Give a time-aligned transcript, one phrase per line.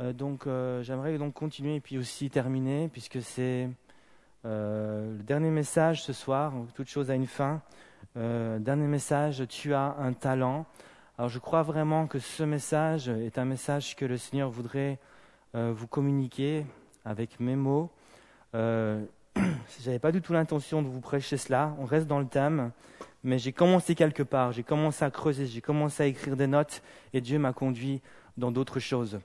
[0.00, 3.68] Euh, donc euh, j'aimerais donc continuer et puis aussi terminer puisque c'est
[4.44, 6.52] euh, le dernier message ce soir.
[6.74, 7.62] Toute chose a une fin.
[8.14, 10.66] dernier message, tu as un talent.
[11.16, 14.98] Alors je crois vraiment que ce message est un message que le Seigneur voudrait
[15.54, 16.66] vous communiquer
[17.04, 17.90] avec mes mots.
[18.54, 21.74] Je n'avais pas du tout l'intention de vous prêcher cela.
[21.78, 22.70] On reste dans le thème,
[23.24, 24.52] mais j'ai commencé quelque part.
[24.52, 26.82] J'ai commencé à creuser, j'ai commencé à écrire des notes,
[27.12, 28.00] et Dieu m'a conduit
[28.36, 29.18] dans d'autres choses.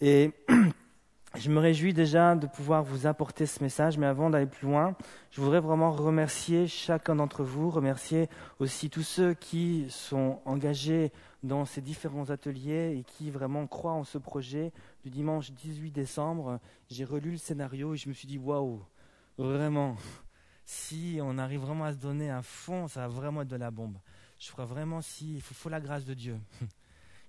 [0.00, 0.32] Et
[1.36, 4.96] je me réjouis déjà de pouvoir vous apporter ce message, mais avant d'aller plus loin,
[5.30, 8.28] je voudrais vraiment remercier chacun d'entre vous, remercier
[8.60, 14.04] aussi tous ceux qui sont engagés dans ces différents ateliers et qui vraiment croient en
[14.04, 14.72] ce projet.
[15.04, 18.82] Du dimanche 18 décembre, j'ai relu le scénario et je me suis dit, waouh,
[19.36, 19.96] vraiment,
[20.64, 23.70] si on arrive vraiment à se donner un fond, ça va vraiment être de la
[23.70, 23.98] bombe.
[24.38, 26.38] Je ferai vraiment si, il faut la grâce de Dieu.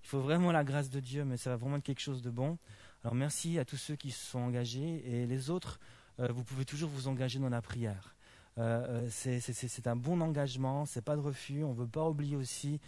[0.04, 2.30] Il faut vraiment la grâce de Dieu, mais ça va vraiment être quelque chose de
[2.30, 2.58] bon.
[3.04, 5.80] Alors merci à tous ceux qui se sont engagés et les autres,
[6.20, 8.16] euh, vous pouvez toujours vous engager dans la prière.
[8.58, 11.64] Euh, euh, c'est un bon engagement, c'est pas de refus.
[11.64, 12.80] On ne veut pas oublier aussi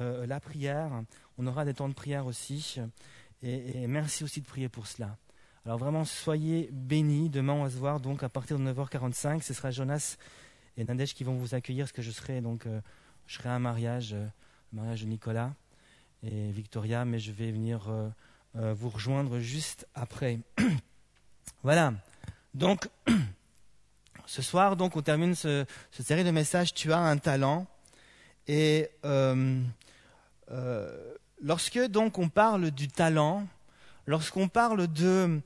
[0.00, 1.02] la prière.
[1.38, 2.78] On aura des temps de prière aussi.
[3.42, 5.16] Et, merci aussi de prier pour cela.
[5.64, 7.30] Alors vraiment, soyez bénis.
[7.30, 9.40] Demain, on va se voir donc à partir de 9h45.
[9.40, 10.18] Ce sera Jonas
[10.76, 12.66] et Nadège qui vont vous accueillir parce que je serai donc
[13.26, 14.14] je serai à un mariage,
[14.72, 15.54] mariage de Nicolas
[16.22, 18.08] et Victoria, mais je vais venir euh,
[18.56, 20.40] euh, vous rejoindre juste après.
[21.62, 21.92] voilà.
[22.54, 22.88] Donc,
[24.26, 26.74] ce soir, donc, on termine ce, cette série de messages.
[26.74, 27.66] Tu as un talent.
[28.46, 29.60] Et euh,
[31.42, 33.46] lorsque donc on parle du talent,
[34.06, 35.40] lorsqu'on parle de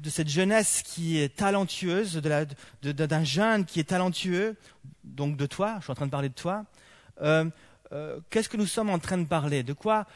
[0.00, 2.44] de cette jeunesse qui est talentueuse, d'un
[2.82, 4.56] de jeune qui est talentueux,
[5.04, 6.64] donc de toi, je suis en train de parler de toi,
[7.20, 7.44] euh,
[7.92, 9.62] euh, qu'est-ce que nous sommes en train de parler?
[9.62, 10.06] De quoi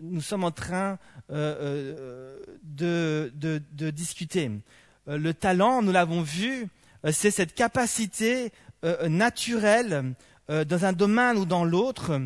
[0.00, 0.98] nous sommes en train
[1.30, 4.50] euh, de, discuter?
[5.06, 6.68] Le talent, nous l'avons vu,
[7.10, 8.52] c'est cette capacité
[9.08, 10.14] naturelle
[10.48, 12.20] dans un domaine ou dans l'autre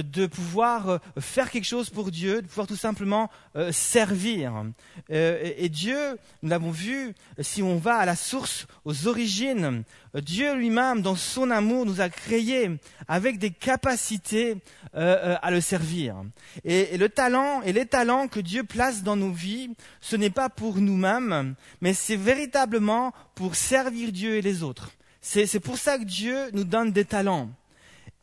[0.00, 4.64] de pouvoir euh, faire quelque chose pour Dieu, de pouvoir tout simplement euh, servir.
[5.10, 11.02] Et Dieu, nous l'avons vu, si on va à la source, aux origines, Dieu lui-même,
[11.02, 12.70] dans son amour, nous a créés
[13.08, 14.56] avec des capacités
[14.94, 16.16] à le servir.
[16.64, 19.70] Et, le talent et les talents que Dieu place dans nos vies,
[20.00, 24.92] ce n'est pas pour nous-mêmes, mais c'est véritablement pour servir Dieu et les autres.
[25.20, 27.50] C'est pour ça que Dieu nous donne des talents.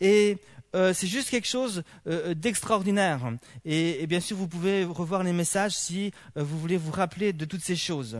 [0.01, 0.37] Et
[0.75, 3.33] euh, c'est juste quelque chose euh, d'extraordinaire.
[3.65, 7.45] Et, bien sûr, vous pouvez revoir les messages si euh, vous voulez vous rappeler de
[7.45, 8.17] toutes ces choses.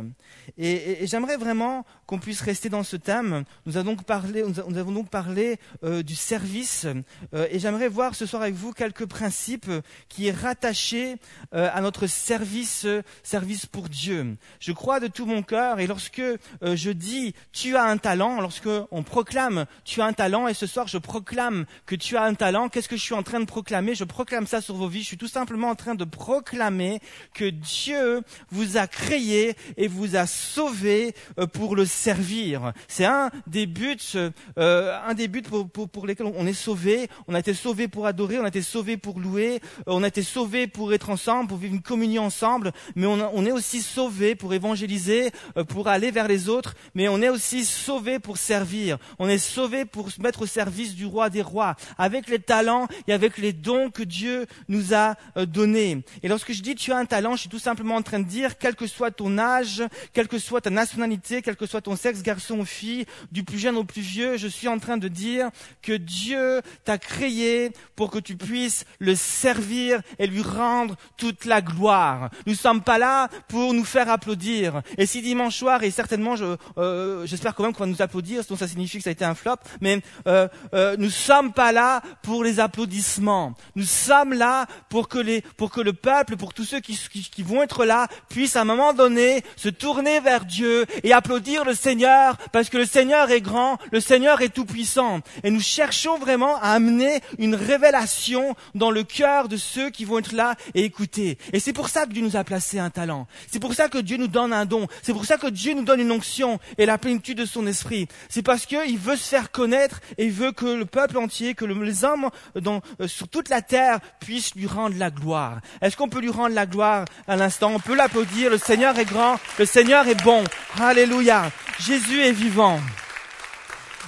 [0.58, 3.44] Et, j'aimerais vraiment qu'on puisse rester dans ce thème.
[3.66, 6.86] Nous avons donc parlé, nous avons donc parlé du service.
[7.34, 9.72] et j'aimerais voir ce soir avec vous quelques principes
[10.10, 11.16] qui est rattaché
[11.52, 12.86] à notre service,
[13.24, 14.38] service pour Dieu.
[14.60, 15.80] Je crois de tout mon cœur.
[15.80, 16.22] Et lorsque
[16.62, 20.68] je dis tu as un talent, lorsque on proclame tu as un talent, et ce
[20.68, 23.46] soir je proclame que tu as un talent, qu'est-ce que je suis en train de
[23.46, 23.96] proclamer?
[23.96, 25.02] Je proclame ça sur vos vies.
[25.02, 27.02] Je suis tout simplement en train de proclamer
[27.34, 32.72] que Dieu vous a créé et vous a sauvé euh, pour le servir.
[32.88, 37.10] C'est un des buts, euh, un des buts pour, pour, lesquels on est sauvé.
[37.28, 40.08] On a été sauvé pour adorer, on a été sauvé pour louer, euh, on a
[40.08, 42.72] été sauvé pour être ensemble, pour vivre une communion ensemble.
[42.96, 45.32] Mais on, on est aussi sauvé pour évangéliser,
[45.68, 46.76] pour aller vers les autres.
[46.96, 48.98] Mais on est aussi sauvé pour servir.
[49.20, 51.76] On est sauvé pour se mettre au service du roi des rois.
[51.98, 56.04] Avec les talents et avec les dons que Dieu nous a euh, donnés.
[56.24, 58.28] Et lorsque je dis tu as un talent, je suis tout simplement en train de
[58.28, 61.96] dire, quel que soit ton âge, quelle que soit ta nationalité, quel que soit ton
[61.96, 65.08] sexe, garçon ou fille, du plus jeune au plus vieux, je suis en train de
[65.08, 65.50] dire
[65.82, 71.62] que Dieu t'a créé pour que tu puisses le servir et lui rendre toute la
[71.62, 72.30] gloire.
[72.46, 74.82] Nous ne sommes pas là pour nous faire applaudir.
[74.98, 76.36] Et si dimanche soir, et certainement,
[76.78, 79.26] euh, j'espère quand même qu'on va nous applaudir, sinon ça signifie que ça a été
[79.26, 83.54] un flop, mais euh, euh, nous sommes pas là pour les applaudissements.
[83.76, 87.44] Nous sommes là pour que, les, pour que le peuple, pour tous ceux qui, qui,
[87.44, 91.74] vont être là, puissent à un moment donné se tourner vers Dieu et applaudir le
[91.74, 95.22] Seigneur, parce que le Seigneur est grand, le Seigneur est tout-puissant.
[95.44, 100.20] Et nous cherchons vraiment à amener une révélation dans le cœur de ceux qui vont
[100.20, 101.38] être là et écouter.
[101.54, 103.28] Et c'est pour ça que Dieu nous a placé un talent.
[103.52, 104.88] C'est pour ça que Dieu nous donne un don.
[105.02, 108.08] C'est pour ça que Dieu nous donne une onction et la plénitude de son esprit.
[108.30, 111.66] C'est parce qu'il veut se faire connaître et il veut que le peuple entier, que
[111.66, 115.60] les hommes euh, sur toute la terre puisse lui rendre la gloire.
[115.82, 117.72] Est-ce qu'on peut lui rendre la gloire à l'instant?
[117.74, 118.50] On peut l'applaudir.
[118.50, 120.44] Le Seigneur est grand, le Seigneur est bon.
[120.80, 121.52] Alléluia.
[121.80, 122.80] Jésus est vivant.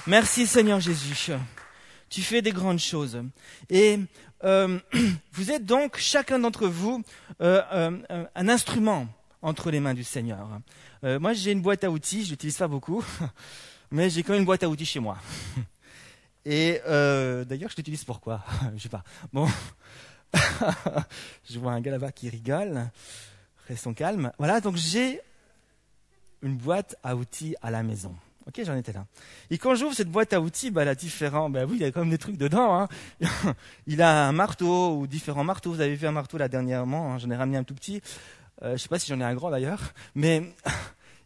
[0.06, 1.32] Merci Seigneur Jésus.
[2.10, 3.22] Tu fais des grandes choses.
[3.70, 3.98] Et
[4.44, 4.78] euh,
[5.32, 7.02] vous êtes donc chacun d'entre vous
[7.40, 7.98] euh,
[8.34, 9.06] un instrument
[9.40, 10.46] entre les mains du Seigneur.
[11.02, 13.04] moi, j'ai une boîte à outils, je l'utilise pas beaucoup,
[13.90, 15.18] mais j'ai quand même une boîte à outils chez moi.
[16.44, 18.44] Et d'ailleurs, je l'utilise pourquoi
[18.76, 19.04] Je sais pas.
[19.32, 19.48] Bon,
[21.50, 22.90] je vois un gars là-bas qui rigole.
[23.68, 24.32] Restons calmes.
[24.38, 25.20] Voilà, donc j'ai
[26.42, 28.14] une boîte à outils à la maison.
[28.46, 29.06] Ok, j'en étais là.
[29.50, 31.84] Et quand j'ouvre cette boîte à outils, bah, elle a différents, bah oui, il y
[31.84, 32.80] a quand même des trucs dedans.
[32.80, 32.88] Hein.
[33.86, 35.72] il a un marteau ou différents marteaux.
[35.72, 37.12] Vous avez vu un marteau là dernièrement.
[37.12, 37.18] Hein.
[37.18, 38.02] J'en ai ramené un tout petit.
[38.62, 39.80] Euh, je sais pas si j'en ai un grand d'ailleurs,
[40.14, 40.42] mais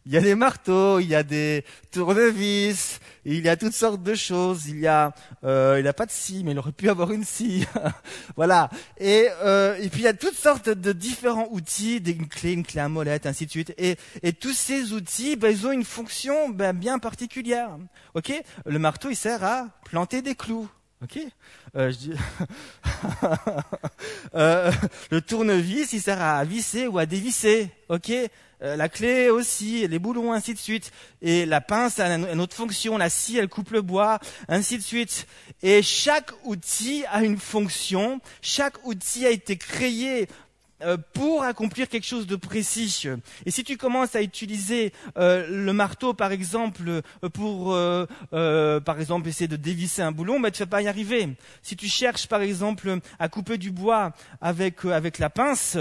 [0.07, 4.01] il y a des marteaux, il y a des tournevis, il y a toutes sortes
[4.01, 4.67] de choses.
[4.67, 5.13] Il y a,
[5.43, 7.67] euh, il n'a pas de scie, mais il aurait pu avoir une scie.
[8.37, 8.69] voilà.
[8.97, 12.63] Et, euh, et puis il y a toutes sortes de différents outils, une clé, une
[12.63, 13.73] clé à molette, ainsi de suite.
[13.77, 17.71] Et, et tous ces outils, ben, ils ont une fonction ben, bien particulière.
[18.13, 18.31] Ok?
[18.65, 20.69] Le marteau, il sert à planter des clous.
[21.03, 21.19] Ok?
[21.75, 22.13] Euh, je dis...
[24.35, 24.71] euh,
[25.11, 27.69] Le tournevis, il sert à visser ou à dévisser.
[27.89, 28.11] Ok?
[28.63, 30.91] Euh, la clé aussi, les boulons, ainsi de suite.
[31.21, 34.83] Et la pince a une autre fonction, la scie, elle coupe le bois, ainsi de
[34.83, 35.27] suite.
[35.61, 40.27] Et chaque outil a une fonction, chaque outil a été créé
[40.83, 43.07] euh, pour accomplir quelque chose de précis.
[43.45, 47.01] Et si tu commences à utiliser euh, le marteau, par exemple,
[47.33, 47.77] pour,
[48.31, 51.29] par exemple, essayer de dévisser un boulon, ben, tu vas pas y arriver.
[51.61, 55.77] Si tu cherches, par exemple, à couper du bois avec avec la pince,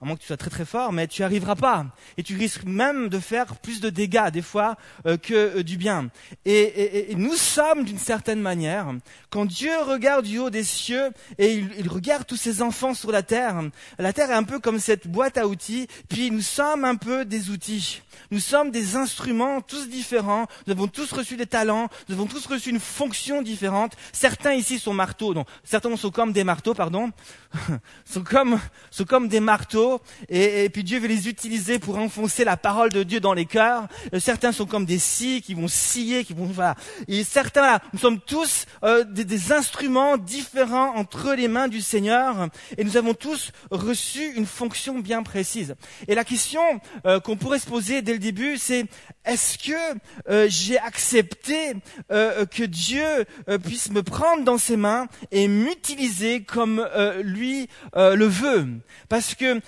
[0.00, 1.86] à moins que tu sois très très fort, mais tu n'y arriveras pas.
[2.16, 4.76] Et tu risques même de faire plus de dégâts des fois
[5.22, 6.10] que du bien.
[6.44, 8.86] Et, et, nous sommes d'une certaine manière,
[9.28, 13.12] quand Dieu regarde du haut des cieux et il, il regarde tous ses enfants sur
[13.12, 13.60] la terre,
[13.98, 17.24] la terre est un peu comme cette boîte à outils, puis nous sommes un peu
[17.24, 18.02] des outils.
[18.30, 22.46] Nous sommes des instruments tous différents, nous avons tous reçu des talents, nous avons tous
[22.46, 23.96] reçu une fonction différente.
[24.12, 27.10] Certains ici sont marteaux, non, certains sont comme des marteaux, pardon,
[28.04, 28.60] sont comme,
[28.90, 29.89] sont comme des marteaux,
[30.28, 33.86] et, puis Dieu veut les utiliser pour enfoncer la parole de Dieu dans les cœurs.
[34.14, 36.74] Euh, certains sont comme des scies qui vont scier, qui vont, voilà.
[37.08, 42.48] Et certains, nous sommes tous euh, des, des instruments différents entre les mains du Seigneur,
[42.76, 45.74] et nous avons tous reçu une fonction bien précise.
[46.08, 46.60] Et la question
[47.06, 48.86] euh, qu'on pourrait se poser dès le début, c'est
[49.24, 49.98] est-ce que
[50.28, 51.74] euh, j'ai accepté
[52.10, 53.04] euh, que Dieu
[53.64, 56.86] puisse me prendre dans ses mains et m'utiliser comme
[57.22, 58.66] lui le veut?
[59.08, 59.60] Parce que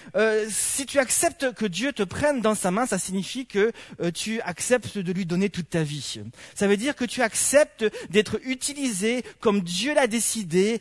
[0.48, 3.72] si tu acceptes que Dieu te prenne dans sa main, ça signifie que
[4.14, 6.20] tu acceptes de lui donner toute ta vie.
[6.54, 10.80] Ça veut dire que tu acceptes d'être utilisé comme Dieu l'a décidé,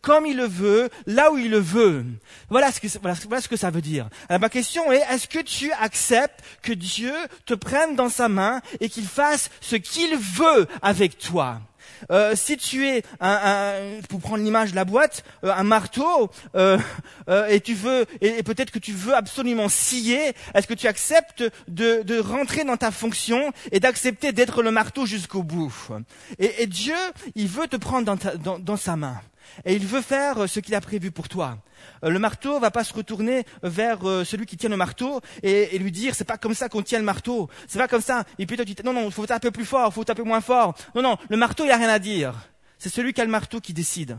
[0.00, 2.04] comme il le veut, là où il le veut.
[2.48, 3.16] Voilà ce que voilà,
[3.56, 4.08] ça veut dire.
[4.30, 7.12] Ma question est, est-ce que tu acceptes que Dieu
[7.46, 11.60] te prenne dans sa main et qu'il fasse ce qu'il veut avec toi?
[12.10, 16.78] Euh, si tu es un, pour prendre l'image de la boîte, euh, un marteau, euh,
[17.48, 22.20] et tu veux, et, peut-être que tu veux absolument scier, est-ce que tu acceptes de,
[22.20, 25.72] rentrer dans ta fonction et d'accepter d'être le marteau jusqu'au bout?
[26.38, 26.94] Et, Dieu,
[27.34, 28.16] il veut te prendre
[28.58, 29.20] dans sa main.
[29.64, 31.58] Et il veut faire ce qu'il a prévu pour toi.
[32.04, 35.78] Euh, le marteau va pas se retourner vers euh, celui qui tient le marteau et,
[35.78, 38.24] lui dire c'est pas comme ça qu'on tient le marteau, c'est pas comme ça.
[38.38, 40.74] Et puis toi tu dis non non, faut taper plus fort, faut taper moins fort.
[40.94, 42.34] Non non, le marteau il a rien à dire.
[42.78, 44.18] C'est celui qui a le marteau qui décide.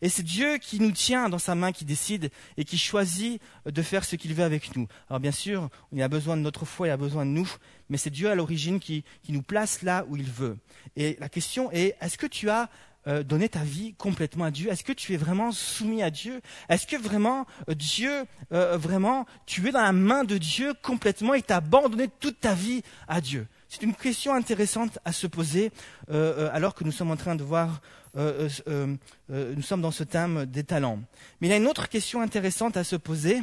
[0.00, 3.82] Et c'est Dieu qui nous tient dans sa main, qui décide et qui choisit de
[3.82, 4.88] faire ce qu'il veut avec nous.
[5.08, 7.48] Alors bien sûr, il a besoin de notre foi, il a besoin de nous,
[7.88, 10.58] mais c'est Dieu à l'origine qui, qui nous place là où il veut.
[10.96, 12.68] Et la question est, est-ce que tu as
[13.06, 14.70] euh, donner ta vie complètement à Dieu?
[14.70, 16.40] Est-ce que tu es vraiment soumis à Dieu?
[16.70, 21.34] Est-ce que vraiment euh, Dieu, euh, vraiment, tu es dans la main de Dieu complètement
[21.34, 23.46] et tu as abandonné toute ta vie à Dieu?
[23.68, 25.72] C'est une question intéressante à se poser
[26.08, 27.80] alors que nous sommes en train de voir,
[28.14, 31.00] nous sommes dans ce thème des talents.
[31.40, 33.42] Mais il y a une autre question intéressante à se poser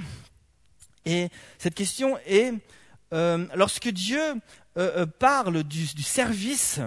[1.06, 1.28] et
[1.58, 2.54] cette question est,
[3.12, 4.22] lorsque Dieu
[5.20, 6.80] parle du, du service,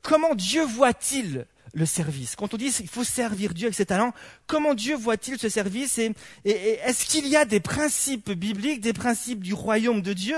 [0.00, 1.46] comment Dieu voit-il
[1.76, 2.36] le service.
[2.36, 4.14] Quand on dit qu'il faut servir Dieu avec ses talents,
[4.46, 6.14] comment Dieu voit-il ce service et,
[6.44, 10.36] est-ce qu'il y a des principes bibliques, des principes du royaume de Dieu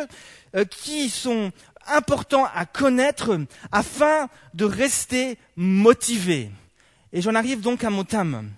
[0.56, 1.52] euh, qui sont
[1.86, 3.38] importants à connaître
[3.70, 6.50] afin de rester motivé
[7.12, 8.50] Et j'en arrive donc à mon thème.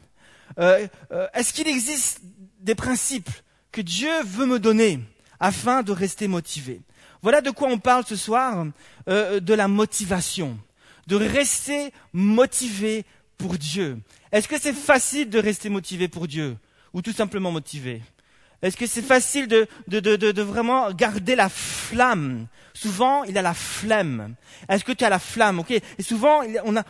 [0.59, 2.23] Euh, euh, est-ce qu'il existe
[2.61, 3.31] des principes
[3.73, 5.01] que Dieu veut me donner
[5.39, 6.81] afin de rester motivé?
[7.21, 8.65] Voilà de quoi on parle ce soir,
[9.07, 10.59] de la motivation
[11.11, 13.05] de rester motivé
[13.37, 13.99] pour Dieu.
[14.31, 16.57] Est-ce que c'est facile de rester motivé pour Dieu
[16.95, 18.01] ou tout simplement motivé?
[18.63, 22.47] Est-ce que c'est facile de, de, de, vraiment garder la flamme?
[22.75, 24.37] Souvent, il a la flemme.
[24.69, 25.59] Est-ce que tu as la flamme?
[25.59, 25.71] Ok.
[25.73, 26.85] Et souvent, on a,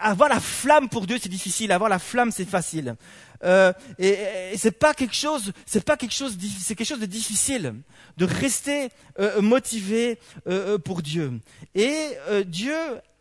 [0.00, 1.72] avoir la flamme pour Dieu, c'est difficile.
[1.72, 2.94] Avoir la flamme, c'est facile.
[3.42, 4.18] Euh, et,
[4.52, 7.74] et c'est pas quelque chose, c'est pas quelque chose, c'est quelque chose de difficile
[8.16, 11.40] de rester euh, motivé euh, pour Dieu.
[11.74, 12.10] Et
[12.46, 12.74] Dieu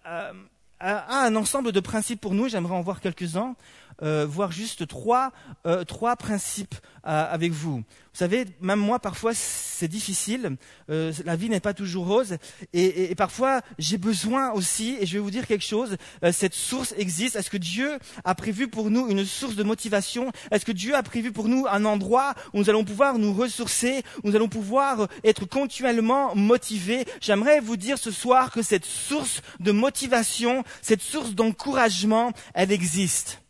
[0.08, 0.32] a,
[0.80, 2.48] a, un ensemble de principes pour nous.
[2.48, 3.56] J'aimerais en voir quelques-uns.
[4.04, 5.32] Euh, voir juste trois,
[5.66, 6.76] euh, trois principes
[7.08, 7.78] euh, avec vous.
[7.78, 10.58] Vous savez, même moi, parfois, c'est difficile.
[10.88, 12.38] la vie n'est pas toujours rose.
[12.74, 15.98] Et, et, parfois, j'ai besoin aussi, et je vais vous dire quelque chose,
[16.32, 17.36] cette source existe.
[17.36, 20.32] Est-ce que Dieu a prévu pour nous une source de motivation?
[20.50, 24.02] Est-ce que Dieu a prévu pour nous un endroit où nous allons pouvoir nous ressourcer,
[24.24, 27.06] où nous allons pouvoir être continuellement motivés?
[27.22, 33.44] J'aimerais vous dire ce soir que cette source de motivation, cette source d'encouragement, elle existe.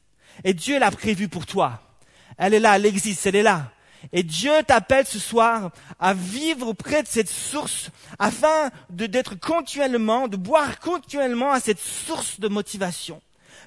[0.43, 1.81] Et Dieu l'a prévue pour toi.
[2.37, 3.71] Elle est là, elle existe, elle est là.
[4.13, 7.89] Et Dieu t'appelle ce soir à vivre près de cette source
[8.19, 13.21] afin d'être continuellement, de boire continuellement à cette source de motivation.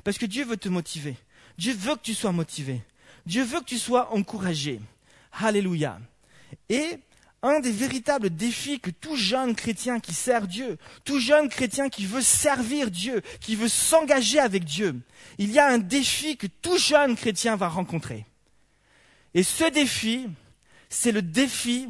[0.04, 1.16] Parce que Dieu veut te motiver.
[1.58, 2.80] Dieu veut que tu sois motivé.
[3.26, 4.80] Dieu veut que tu sois encouragé.
[5.32, 5.98] Alléluia.
[6.68, 6.98] Et
[7.42, 12.04] un des véritables défis que tout jeune chrétien qui sert Dieu, tout jeune chrétien qui
[12.04, 15.00] veut servir Dieu, qui veut s'engager avec Dieu,
[15.38, 18.26] il y a un défi que tout jeune chrétien va rencontrer.
[19.34, 20.28] Et ce défi,
[20.88, 21.88] c'est le défi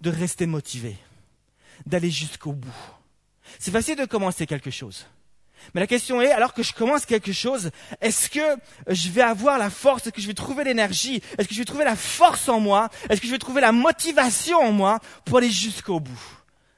[0.00, 0.96] de rester motivé,
[1.84, 2.74] d'aller jusqu'au bout.
[3.58, 5.06] C'est facile de commencer quelque chose.
[5.74, 7.70] Mais la question est, alors que je commence quelque chose,
[8.00, 8.56] est-ce que
[8.88, 11.64] je vais avoir la force, est-ce que je vais trouver l'énergie, est-ce que je vais
[11.64, 15.38] trouver la force en moi, est-ce que je vais trouver la motivation en moi pour
[15.38, 16.20] aller jusqu'au bout?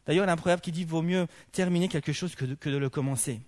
[0.07, 2.77] D'ailleurs, il y a un proverbe qui dit, vaut mieux terminer quelque chose que de,
[2.77, 3.41] le commencer.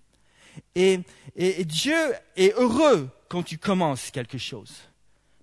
[0.74, 1.00] Et,
[1.36, 1.96] et, Dieu
[2.36, 4.72] est heureux quand tu commences quelque chose,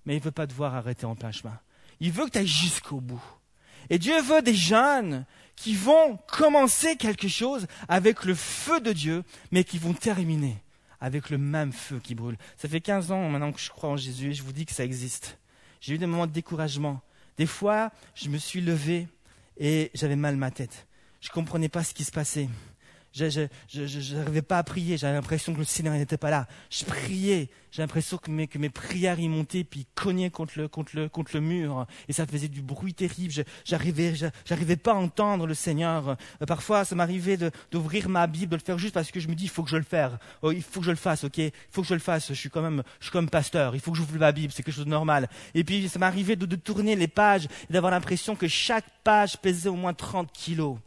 [0.05, 1.57] mais il ne veut pas te voir arrêter en plein chemin.
[1.99, 3.23] Il veut que tu ailles jusqu'au bout.
[3.89, 5.25] Et Dieu veut des jeunes
[5.57, 10.55] qui vont commencer quelque chose avec le feu de Dieu, mais qui vont terminer
[11.01, 12.37] avec le même feu qui brûle.
[12.55, 14.71] Ça fait 15 ans maintenant que je crois en Jésus et je vous dis que
[14.71, 15.37] ça existe.
[15.81, 17.01] J'ai eu des moments de découragement.
[17.37, 19.07] Des fois, je me suis levé
[19.57, 20.87] et j'avais mal ma tête.
[21.21, 22.49] Je ne comprenais pas ce qui se passait
[23.13, 26.47] je n'arrivais pas à prier, j'avais l'impression que le Seigneur n'était pas là.
[26.69, 30.67] Je priais, j'ai l'impression que mes, que mes prières y montaient, puis cognaient contre le,
[30.67, 33.33] contre, le, contre le mur, et ça faisait du bruit terrible.
[33.65, 34.13] J'arrivais,
[34.45, 36.09] j'arrivais pas à entendre le Seigneur.
[36.09, 37.37] Euh, parfois, ça m'arrivait
[37.71, 39.69] d'ouvrir ma Bible, de le faire juste parce que je me dis, il faut que
[39.69, 40.13] je le fasse.
[40.41, 41.37] Oh, il faut que je le fasse, ok?
[41.37, 42.29] Il faut que je le fasse.
[42.29, 43.75] Je suis quand même, je suis comme pasteur.
[43.75, 45.29] Il faut que j'ouvre ma Bible, c'est quelque chose de normal.
[45.53, 49.37] Et puis, ça m'arrivait de, de tourner les pages et d'avoir l'impression que chaque page
[49.37, 50.77] pesait au moins 30 kilos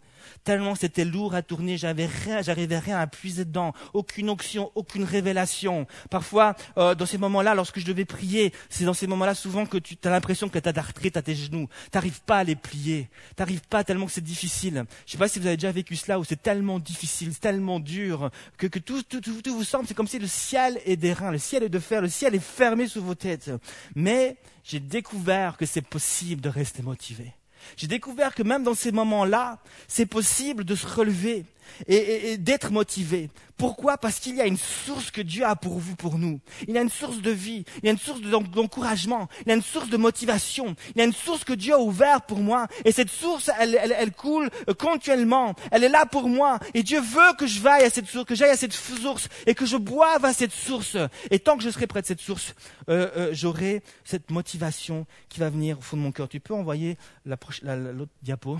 [0.45, 5.05] tellement c'était lourd à tourner, j'avais rien, j'arrivais rien à puiser dedans, aucune onction, aucune
[5.05, 5.87] révélation.
[6.11, 9.79] Parfois, euh, dans ces moments-là, lorsque je devais prier, c'est dans ces moments-là souvent que
[9.79, 13.09] tu as l'impression que tu as d'arthrite à tes genoux, t'arrives pas à les plier,
[13.37, 14.85] t'arrives pas tellement que c'est difficile.
[15.07, 18.31] Je sais pas si vous avez déjà vécu cela où c'est tellement difficile, tellement dur,
[18.57, 21.39] que, que tout, tout, tout, vous semble, c'est comme si le ciel est d'airain, le
[21.39, 23.51] ciel est de fer, le ciel est fermé sous vos têtes.
[23.95, 27.33] Mais j'ai découvert que c'est possible de rester motivé.
[27.77, 31.45] J'ai découvert que même dans ces moments-là, c'est possible de se relever
[31.87, 33.31] et, d'être motivé.
[33.57, 33.99] Pourquoi?
[33.99, 36.41] Parce qu'il y a une source que Dieu a pour vous, pour nous.
[36.67, 39.53] Il y a une source de vie, il y a une source d'encouragement, il y
[39.53, 42.39] a une source de motivation, il y a une source que Dieu a ouverte pour
[42.39, 42.69] moi.
[42.87, 44.49] Et cette source, elle, coule
[44.79, 45.55] continuellement.
[45.71, 46.59] Elle est là pour moi.
[46.73, 49.55] Et Dieu veut que je vaille à cette source, que j'aille à cette source et
[49.55, 50.97] que je boive à cette source.
[51.31, 52.55] Et tant que je serai près de cette source,
[52.89, 56.29] euh, euh, j'aurai cette motivation qui va venir au fond de mon cœur.
[56.29, 58.59] Tu peux envoyer l'autre diapo.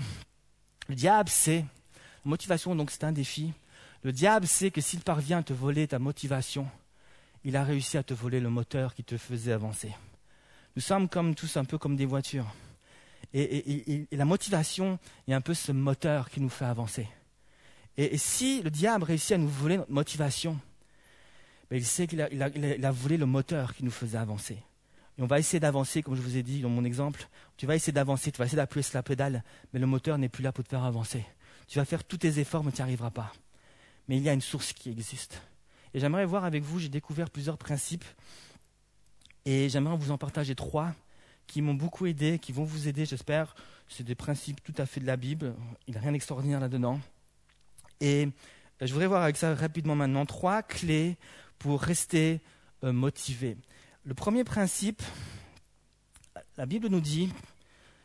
[0.89, 1.65] Le diable sait
[2.23, 3.53] Motivation, donc, c'est un défi.
[4.03, 6.67] Le diable sait que s'il parvient à te voler ta motivation,
[7.43, 9.91] il a réussi à te voler le moteur qui te faisait avancer.
[10.75, 12.47] Nous sommes comme tous un peu comme des voitures.
[13.33, 17.07] Et, la motivation est un peu ce moteur qui nous fait avancer.
[17.97, 20.59] Et, si le diable réussit à nous voler notre motivation,
[21.69, 24.57] ben, il sait qu'il a, a, volé le moteur qui nous faisait avancer.
[25.17, 27.27] Et on va essayer d'avancer, comme je vous ai dit dans mon exemple.
[27.57, 30.29] Tu vas essayer d'avancer, tu vas essayer d'appuyer sur la pédale, mais le moteur n'est
[30.29, 31.25] plus là pour te faire avancer.
[31.71, 33.31] Tu vas faire tous tes efforts, mais tu n'y arriveras pas.
[34.09, 35.41] Mais il y a une source qui existe.
[35.93, 38.03] Et j'aimerais voir avec vous, j'ai découvert plusieurs principes,
[39.45, 40.93] et j'aimerais vous en partager trois
[41.47, 43.55] qui m'ont beaucoup aidé, qui vont vous aider, j'espère.
[43.87, 45.55] C'est des principes tout à fait de la Bible,
[45.87, 46.99] il n'y a rien d'extraordinaire là-dedans.
[48.01, 51.15] Et euh, je voudrais voir avec ça rapidement maintenant trois clés
[51.57, 52.41] pour rester
[52.83, 53.55] euh, motivé.
[54.03, 55.01] Le premier principe,
[56.57, 57.31] la Bible nous dit,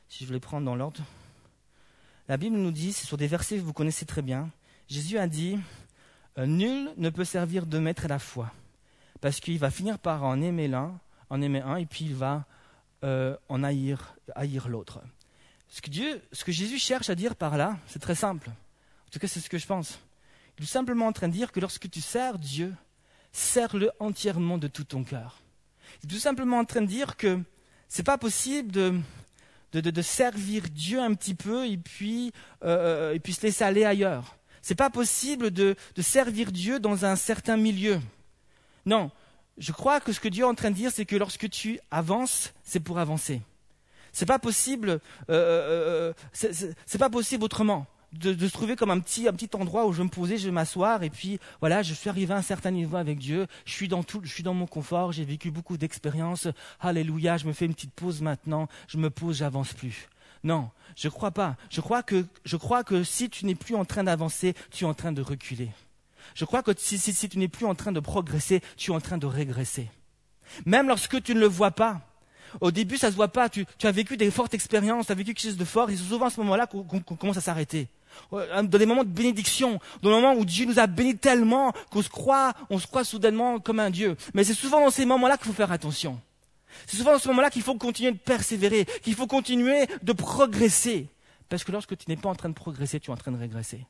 [0.09, 1.03] si je voulais prendre dans l'ordre,
[2.29, 4.51] la Bible nous dit, c'est sur des versets que vous connaissez très bien,
[4.89, 5.59] Jésus a dit,
[6.39, 8.53] euh, nul ne peut servir de maître à la foi,
[9.21, 10.99] parce qu'il va finir par en aimer l'un,
[11.31, 12.45] en aimer un, et puis il va
[13.05, 15.01] euh, en haïr, haïr l'autre.
[15.69, 18.49] Ce que, Dieu, ce que Jésus cherche à dire par là, c'est très simple.
[18.49, 19.99] En tout cas, c'est ce que je pense.
[20.59, 22.75] Il est simplement en train de dire que lorsque tu sers Dieu,
[23.33, 25.41] sers-le entièrement de tout ton cœur.
[26.03, 27.41] Il est tout simplement en train de dire que
[27.89, 28.99] c'est pas possible de,
[29.81, 32.33] de, servir Dieu un petit peu et puis,
[32.65, 34.37] euh, et puis se laisser aller ailleurs.
[34.63, 38.01] C'est pas possible de, servir Dieu dans un certain milieu.
[38.85, 39.11] Non,
[39.59, 41.79] je crois que ce que Dieu est en train de dire, c'est que lorsque tu
[41.91, 43.43] avances, c'est pour avancer.
[44.13, 44.99] C'est pas euh,
[45.31, 46.13] euh,
[46.45, 47.87] euh pas possible autrement.
[48.21, 51.03] De, se trouver comme un petit, un petit endroit où je me poser, je m'asseoir,
[51.03, 54.03] et puis voilà, je suis arrivé à un certain niveau avec Dieu, je suis dans
[54.03, 56.49] tout, je suis dans mon confort, j'ai vécu beaucoup d'expériences,
[56.81, 60.09] alléluia, je me fais une petite pause maintenant, je me pose, j'avance plus.
[60.45, 61.57] Non, je crois pas.
[61.71, 64.87] Je crois, que, je crois que si tu n'es plus en train d'avancer, tu es
[64.87, 65.71] en train de reculer.
[66.35, 69.01] Je crois que si, si, tu n'es plus en train de progresser, tu es en
[69.01, 69.91] train de régresser.
[70.65, 72.01] Même lorsque tu ne le vois pas.
[72.61, 73.49] Au début, ça se voit pas.
[73.49, 76.05] Tu, as vécu des fortes expériences, tu as vécu quelque chose de fort, et c'est
[76.05, 77.89] souvent à ce moment-là qu'on commence à s'arrêter.
[78.33, 81.73] Euh, dans des moments de bénédiction, dans des moments où Dieu nous a bénis tellement
[81.91, 84.17] qu'on se croit, on se croit soudainement comme un Dieu.
[84.35, 86.21] Mais c'est souvent dans ces moments-là qu'il faut faire attention.
[86.87, 91.09] C'est souvent dans ce moment-là qu'il faut continuer de persévérer, qu'il faut continuer de progresser.
[91.49, 93.39] Parce que lorsque tu n'es pas en train de progresser, tu es en train de
[93.39, 93.87] régresser.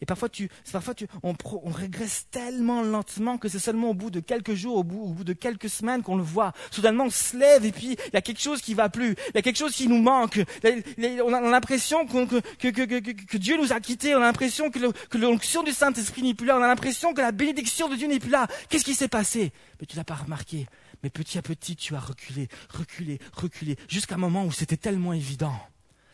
[0.00, 4.10] Et parfois, tu, parfois tu, on, on, régresse tellement lentement que c'est seulement au bout
[4.10, 6.52] de quelques jours, au bout, au bout de quelques semaines qu'on le voit.
[6.70, 9.14] Soudainement, on se lève et puis il y a quelque chose qui va plus.
[9.28, 10.40] Il y a quelque chose qui nous manque.
[10.64, 14.14] On a, l'impression que, que, que, que, Dieu nous a quittés.
[14.14, 16.58] On a l'impression que l'onction du Saint-Esprit n'est plus là.
[16.58, 18.46] On a l'impression que la bénédiction de Dieu n'est plus là.
[18.68, 19.52] Qu'est-ce qui s'est passé?
[19.80, 20.66] Mais tu l'as pas remarqué.
[21.02, 25.12] Mais petit à petit, tu as reculé, reculé, reculé, jusqu'à un moment où c'était tellement
[25.12, 25.54] évident.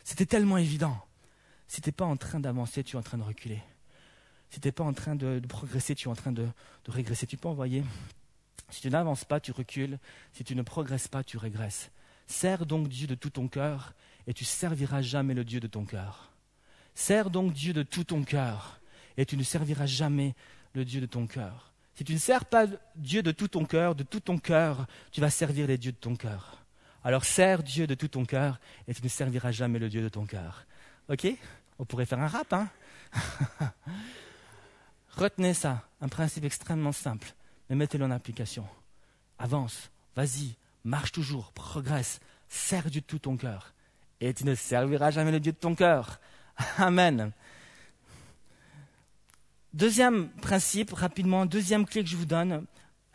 [0.03, 0.97] C'était tellement évident.
[1.71, 3.61] Si tu n'es pas en train d'avancer, tu es en train de reculer.
[4.49, 6.45] Si tu n'es pas en train de, progresser, tu es en train de,
[6.83, 7.25] de régresser.
[7.25, 7.85] Tu peux envoyer.
[8.69, 9.97] Si tu n'avances pas, tu recules.
[10.33, 11.89] Si tu ne progresses pas, tu régresses.
[12.27, 13.93] Sers donc Dieu de tout ton cœur,
[14.27, 16.33] et tu serviras jamais le Dieu de ton cœur.
[16.93, 18.81] Sers donc Dieu de tout ton cœur,
[19.15, 20.35] et tu ne serviras jamais
[20.73, 21.71] le Dieu de ton cœur.
[21.95, 22.65] Si tu ne sers pas
[22.97, 25.97] Dieu de tout ton cœur, de tout ton cœur, tu vas servir les dieux de
[25.97, 26.65] ton cœur.
[27.01, 28.59] Alors sers Dieu de tout ton cœur
[28.89, 30.65] et tu ne serviras jamais le Dieu de ton cœur.
[31.09, 31.27] Ok?
[31.81, 32.69] On pourrait faire un rap, hein
[35.17, 37.33] Retenez ça, un principe extrêmement simple,
[37.69, 38.67] mais mettez-le en application.
[39.39, 43.73] Avance, vas-y, marche toujours, progresse, sers Dieu de tout ton cœur
[44.19, 46.19] et tu ne serviras jamais le Dieu de ton cœur.
[46.77, 47.31] Amen.
[49.73, 52.65] Deuxième principe, rapidement, deuxième clé que je vous donne,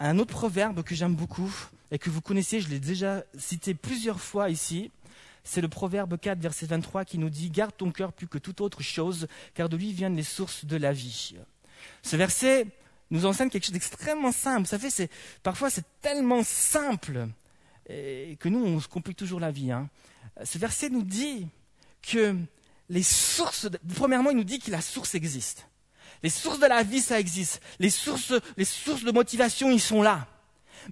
[0.01, 1.55] un autre proverbe que j'aime beaucoup
[1.93, 4.91] et que vous connaissez, je l'ai déjà cité plusieurs fois ici.
[5.49, 8.61] C'est le proverbe 4, verset 23 qui nous dit Garde ton cœur plus que toute
[8.61, 11.37] autre chose, car de lui viennent les sources de la vie.
[12.03, 12.67] Ce verset
[13.11, 14.63] nous enseigne quelque chose d'extrêmement simple.
[14.63, 15.09] Vous savez, c'est,
[15.45, 17.29] parfois c'est tellement simple
[17.89, 19.71] que nous, on se complique toujours la vie.
[19.71, 19.89] Hein.
[20.43, 21.47] Ce verset nous dit
[22.03, 22.37] que
[22.89, 25.69] les sources, premièrement, il nous dit que la source existe.
[26.25, 27.63] Les sources de la vie, ça existe.
[27.79, 30.27] Les sources, les sources de motivation, ils sont là.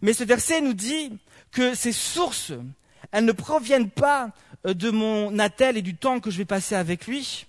[0.01, 1.19] Mais ce verset nous dit
[1.51, 2.53] que ces sources,
[3.11, 4.31] elles ne proviennent pas
[4.65, 7.47] de mon attel et du temps que je vais passer avec lui,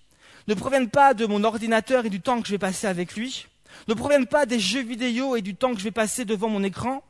[0.47, 3.47] ne proviennent pas de mon ordinateur et du temps que je vais passer avec lui,
[3.87, 6.63] ne proviennent pas des jeux vidéo et du temps que je vais passer devant mon
[6.63, 7.03] écran,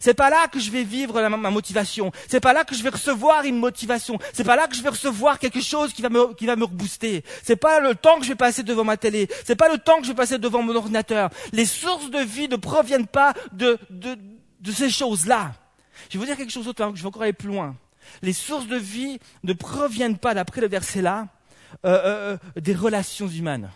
[0.00, 2.12] c'est pas là que je vais vivre ma motivation.
[2.28, 4.18] C'est pas là que je vais recevoir une motivation.
[4.32, 6.64] C'est pas là que je vais recevoir quelque chose qui va me, qui va me
[6.64, 7.22] rebooster.
[7.42, 9.28] C'est pas le temps que je vais passer devant ma télé.
[9.44, 11.30] C'est pas le temps que je vais passer devant mon ordinateur.
[11.52, 14.18] Les sources de vie ne proviennent pas de, de,
[14.60, 15.52] de ces choses-là.
[16.08, 17.74] Je vais vous dire quelque chose d'autre, je vais encore aller plus loin.
[18.22, 21.28] Les sources de vie ne proviennent pas, d'après le verset là,
[21.84, 23.70] euh, euh, euh des relations humaines.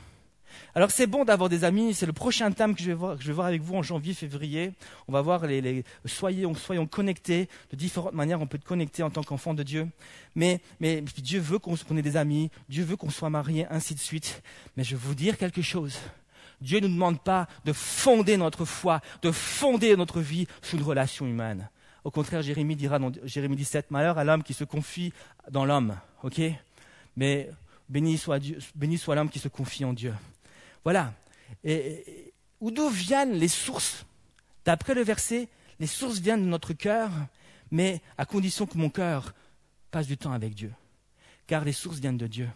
[0.74, 3.26] Alors c'est bon d'avoir des amis, c'est le prochain thème que je vais voir, je
[3.26, 4.72] vais voir avec vous en janvier, février.
[5.08, 9.02] On va voir les, les soyons, soyons connectés, de différentes manières on peut être connecté
[9.02, 9.88] en tant qu'enfant de Dieu.
[10.36, 14.00] Mais, mais Dieu veut qu'on ait des amis, Dieu veut qu'on soit mariés, ainsi de
[14.00, 14.42] suite.
[14.76, 15.98] Mais je vais vous dire quelque chose.
[16.60, 20.84] Dieu ne nous demande pas de fonder notre foi, de fonder notre vie sur une
[20.84, 21.68] relation humaine.
[22.04, 25.12] Au contraire, Jérémie dira dans Jérémie 17, malheur à l'homme qui se confie
[25.50, 25.96] dans l'homme.
[26.22, 26.40] Ok?
[27.16, 27.50] Mais
[27.88, 28.40] béni soit,
[28.74, 30.14] béni soit l'homme qui se confie en Dieu.
[30.84, 31.12] Voilà.
[31.64, 34.06] Et, d'où viennent les sources?
[34.64, 37.10] D'après le verset, les sources viennent de notre cœur,
[37.70, 39.34] mais à condition que mon cœur
[39.90, 40.72] passe du temps avec Dieu.
[41.46, 42.48] Car les sources viennent de Dieu,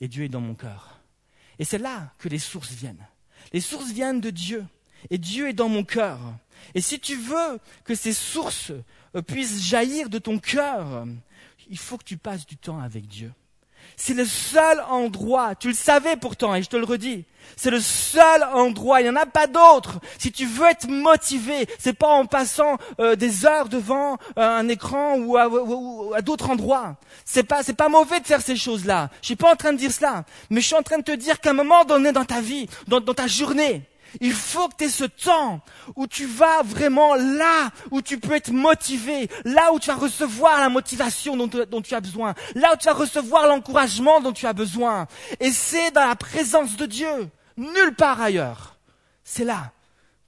[0.00, 1.00] et Dieu est dans mon cœur.
[1.58, 3.04] Et c'est là que les sources viennent.
[3.52, 4.64] Les sources viennent de Dieu,
[5.10, 6.18] et Dieu est dans mon cœur.
[6.74, 8.72] Et si tu veux que ces sources
[9.14, 11.06] euh, puissent jaillir de ton cœur,
[11.68, 13.32] il faut que tu passes du temps avec Dieu.
[13.96, 17.24] C'est le seul endroit, tu le savais pourtant, et je te le redis,
[17.56, 19.98] c'est le seul endroit, il n'y en a pas d'autre.
[20.18, 24.68] Si tu veux être motivé, c'est pas en passant euh, des heures devant euh, un
[24.68, 26.96] écran ou à, d'autres endroits.
[27.24, 29.10] C'est pas, c'est pas mauvais de faire ces choses-là.
[29.20, 31.12] Je suis pas en train de dire cela, mais je suis en train de te
[31.12, 33.82] dire qu'à un moment donné dans ta vie, dans, dans ta journée,
[34.20, 35.60] Il faut que tu aies ce temps
[35.96, 40.60] où tu vas vraiment là où tu peux être motivé, là où tu vas recevoir
[40.60, 41.48] la motivation dont,
[41.82, 45.06] tu as besoin, là où tu vas recevoir l'encouragement dont tu as besoin.
[45.40, 48.76] Et c'est dans la présence de Dieu, nulle part ailleurs.
[49.24, 49.72] C'est là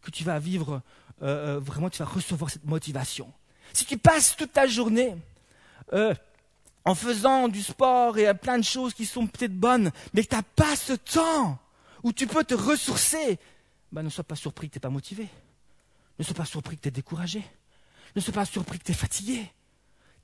[0.03, 0.83] que tu vas vivre,
[1.23, 3.33] euh, euh, vraiment tu vas recevoir cette motivation.
[3.73, 5.15] Si tu passes toute ta journée
[5.93, 6.15] euh,
[6.85, 10.37] en faisant du sport et plein de choses qui sont peut-être bonnes, mais que tu
[10.37, 11.59] n'as pas ce temps
[12.03, 13.39] où tu peux te ressourcer,
[13.93, 15.29] ben, ne sois pas surpris que tu n'es pas motivé.
[16.19, 17.45] Ne sois pas surpris que tu es découragé.
[18.15, 19.51] Ne sois pas surpris que tu es fatigué.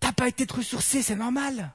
[0.01, 1.73] Tu n'as pas été ressourcé, c'est normal.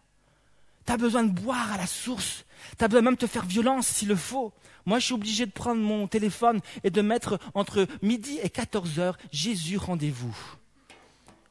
[0.86, 2.46] Tu as besoin de boire à la source.
[2.78, 4.54] Tu as besoin même de te faire violence s'il le faut.
[4.86, 9.00] Moi, je suis obligé de prendre mon téléphone et de mettre entre midi et 14
[9.00, 10.36] heures Jésus rendez-vous.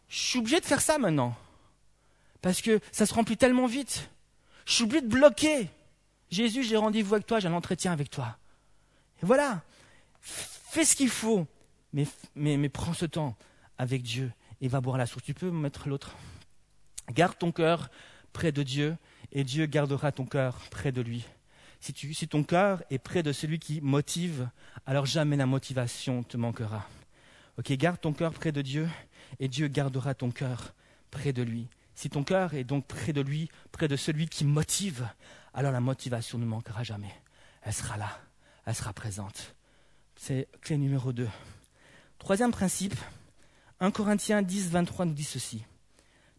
[0.09, 1.37] Je suis obligé de faire ça maintenant.
[2.43, 4.11] Parce que ça se remplit tellement vite.
[4.65, 5.69] Je suis obligé de bloquer.
[6.31, 8.37] Jésus, j'ai rendez-vous avec toi, j'ai un entretien avec toi.
[9.23, 9.63] Et voilà.
[10.21, 11.47] Fais ce qu'il faut,
[11.93, 13.37] mais, prends ce temps
[13.79, 15.25] avec Dieu et va boire la source.
[15.25, 16.15] Tu peux mettre l'autre.
[17.11, 17.91] Garde ton cœur
[18.33, 18.97] près de Dieu
[19.33, 21.25] et Dieu gardera ton cœur près de lui.
[21.81, 24.49] Si, si ton cœur est près de celui qui motive,
[24.87, 26.87] alors jamais la motivation te manquera.
[27.59, 28.89] Ok, garde ton cœur près de Dieu
[29.39, 30.75] et Dieu gardera ton cœur
[31.11, 31.69] près de lui.
[31.95, 35.09] Si ton cœur est donc près de lui, près de celui qui motive,
[35.53, 37.15] alors la motivation ne manquera jamais.
[37.63, 38.21] Elle sera là,
[38.65, 39.55] elle sera présente.
[40.23, 41.27] C'est clé numéro 2.
[42.19, 42.95] Troisième principe,
[43.81, 45.65] 1 Corinthiens 10, 23 nous dit ceci.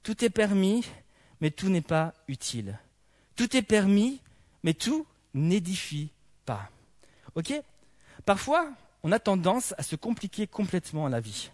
[0.03, 0.85] Tout est permis,
[1.41, 2.77] mais tout n'est pas utile.
[3.35, 4.21] Tout est permis,
[4.61, 6.11] mais tout n'édifie
[6.45, 6.69] pas.
[7.33, 7.59] Ok?
[8.23, 8.69] Parfois,
[9.01, 11.49] on a tendance à se compliquer complètement la vie.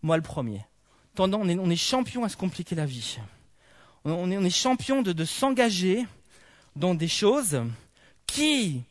[0.00, 0.64] Moi, le premier.
[1.14, 3.18] Tendance, on, est, on est champion à se compliquer la vie.
[4.06, 6.06] On est, on est champion de s'engager
[6.74, 7.60] dans des choses
[8.26, 8.82] qui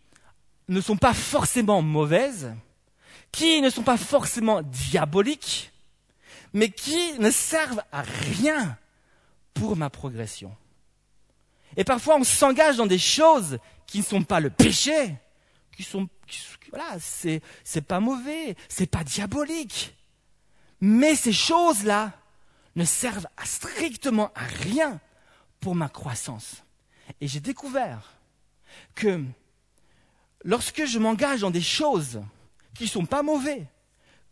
[0.67, 2.54] ne sont pas forcément mauvaises,
[3.36, 5.74] qui ne sont pas forcément diaboliques,
[6.54, 8.78] mais qui ne servent à rien
[9.54, 10.56] pour ma progression.
[11.76, 15.15] Et parfois, on s'engage dans des choses qui ne sont pas le péché,
[15.76, 16.08] qui sont,
[16.69, 19.93] voilà, c'est, c'est pas mauvais, c'est pas diabolique.
[20.80, 22.13] Mais ces choses-là
[22.78, 25.02] ne servent strictement à rien
[25.60, 26.63] pour ma croissance.
[27.19, 28.13] Et j'ai découvert
[28.93, 29.21] que
[30.45, 32.21] lorsque je m'engage dans des choses
[32.76, 33.66] qui sont pas mauvaises,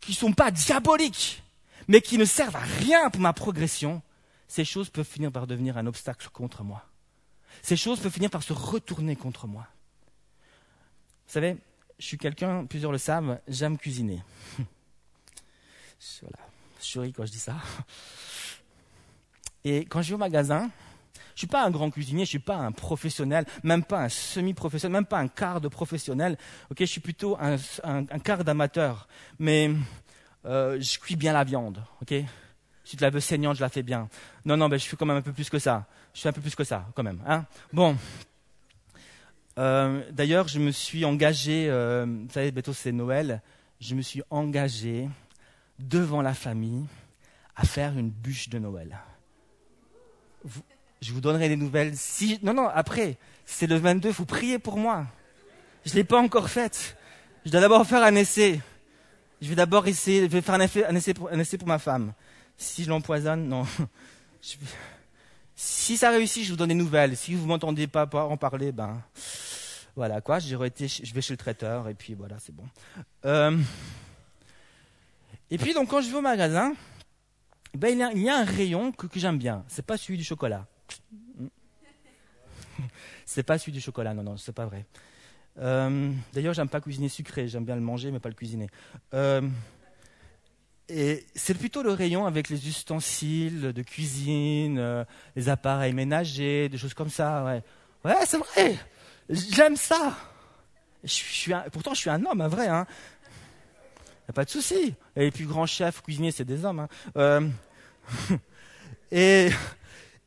[0.00, 1.42] qui sont pas diaboliques,
[1.88, 4.02] mais qui ne servent à rien pour ma progression,
[4.48, 6.84] ces choses peuvent finir par devenir un obstacle contre moi.
[7.62, 9.66] Ces choses peuvent finir par se retourner contre moi.
[11.26, 11.56] Vous savez,
[11.98, 14.22] je suis quelqu'un, plusieurs le savent, j'aime cuisiner.
[16.20, 16.38] voilà,
[16.80, 17.56] je souris quand je dis ça.
[19.64, 20.70] Et quand je vais au magasin,
[21.34, 24.92] je suis pas un grand cuisinier, je suis pas un professionnel, même pas un semi-professionnel,
[24.92, 26.38] même pas un quart de professionnel.
[26.70, 27.56] Ok, je suis plutôt un,
[28.18, 29.08] quart d'amateur.
[29.38, 29.70] Mais
[30.46, 31.82] euh, je cuis bien la viande.
[32.00, 32.14] Ok,
[32.84, 34.08] si tu la veux saignante, je la fais bien.
[34.44, 35.86] Non, non, mais je fais quand même un peu plus que ça.
[36.12, 37.20] Je fais un peu plus que ça, quand même.
[37.26, 37.44] Hein?
[37.72, 37.96] Bon.
[39.58, 41.68] Euh, D'ailleurs, je me suis engagé.
[41.68, 43.42] Euh, vous savez, bientôt c'est Noël.
[43.80, 45.08] Je me suis engagé
[45.80, 46.86] devant la famille
[47.56, 48.96] à faire une bûche de Noël.
[50.44, 50.62] Vous,
[51.04, 51.92] je vous donnerai des nouvelles.
[51.96, 55.04] Si, non, non, après, c'est le 22, il faut prier pour moi.
[55.84, 56.96] Je l'ai pas encore faite.
[57.44, 58.58] Je dois d'abord faire un essai.
[59.42, 62.14] Je vais d'abord essayer, je vais faire un, essai, pour, un essai pour ma femme.
[62.56, 63.66] Si je l'empoisonne, non.
[65.54, 67.18] si ça réussit, je vous donne des nouvelles.
[67.18, 69.02] Si vous m'entendez pas en parler, ben
[69.96, 70.38] voilà quoi.
[70.38, 72.64] Été, je vais chez le traiteur et puis voilà, c'est bon.
[73.26, 73.58] Euh,
[75.50, 76.72] et puis donc quand je vais au magasin,
[77.74, 79.64] ben, il, y a, un rayon que, que j'aime bien.
[79.68, 80.66] C'est pas celui du chocolat.
[83.26, 84.86] c'est pas celui du chocolat, non, non, c'est pas vrai.
[85.58, 88.68] Euh, d'ailleurs, j'aime pas cuisiner sucré, j'aime bien le manger, mais pas le cuisiner.
[89.12, 89.42] Euh,
[90.88, 95.04] et c'est plutôt le rayon avec les ustensiles de cuisine, euh,
[95.36, 97.44] les appareils ménagers, des choses comme ça.
[97.44, 97.62] Ouais,
[98.04, 98.76] ouais c'est vrai.
[99.30, 100.16] J'aime ça.
[101.02, 102.68] Je suis, pourtant, je suis un homme, un vrai.
[102.68, 102.86] Hein.
[104.28, 104.94] Y a pas de souci.
[105.16, 106.86] Et les plus grands chefs cuisiniers, c'est des hommes.
[107.14, 107.50] Hein.
[109.12, 109.50] et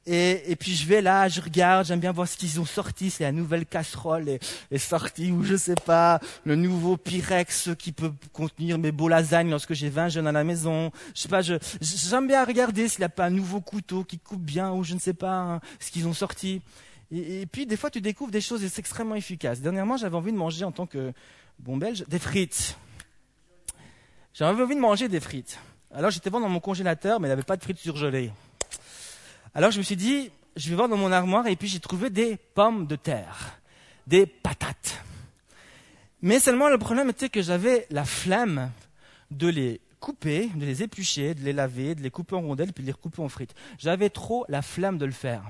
[0.09, 3.09] et, et, puis je vais là, je regarde, j'aime bien voir ce qu'ils ont sorti,
[3.09, 4.39] c'est la nouvelle casserole est,
[4.71, 9.49] est sortie, ou je sais pas, le nouveau Pyrex qui peut contenir mes beaux lasagnes
[9.49, 10.91] lorsque j'ai 20 jeunes à la maison.
[11.13, 14.17] Je sais pas, je, j'aime bien regarder s'il n'y a pas un nouveau couteau qui
[14.17, 16.61] coupe bien, ou je ne sais pas, hein, ce qu'ils ont sorti.
[17.11, 19.59] Et, puis des fois tu découvres des choses extrêmement efficaces.
[19.59, 21.11] Dernièrement j'avais envie de manger en tant que
[21.59, 22.77] bon belge des frites.
[24.33, 25.59] J'avais envie de manger des frites.
[25.93, 28.31] Alors j'étais voir dans mon congélateur, mais il n'y avait pas de frites surgelées.
[29.55, 32.09] Alors je me suis dit, je vais voir dans mon armoire et puis j'ai trouvé
[32.09, 33.59] des pommes de terre,
[34.07, 35.03] des patates.
[36.21, 38.71] Mais seulement le problème était que j'avais la flemme
[39.31, 42.83] de les couper, de les éplucher, de les laver, de les couper en rondelles, puis
[42.83, 43.53] de les recouper en frites.
[43.77, 45.43] J'avais trop la flemme de le faire.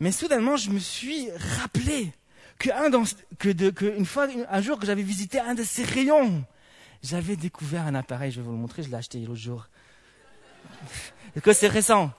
[0.00, 2.12] Mais soudainement, je me suis rappelé
[2.58, 2.90] que, un
[3.38, 6.44] que, une fois, un jour que j'avais visité un de ces rayons,
[7.02, 9.68] j'avais découvert un appareil, je vais vous le montrer, je l'ai acheté l'autre jour.
[11.42, 12.12] que c'est récent.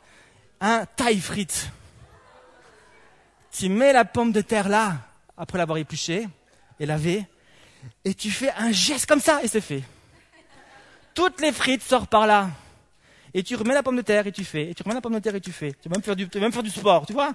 [0.62, 1.70] Un taille frite.
[3.52, 4.98] Tu mets la pomme de terre là,
[5.38, 6.28] après l'avoir épluchée
[6.80, 7.26] et lavée,
[8.04, 9.84] et tu fais un geste comme ça, et c'est fait.
[11.14, 12.50] Toutes les frites sortent par là.
[13.34, 14.70] Et tu remets la pomme de terre et tu fais.
[14.70, 15.74] Et tu remets la pomme de terre et tu fais.
[15.82, 17.34] Tu vas même faire du, même faire du sport, tu vois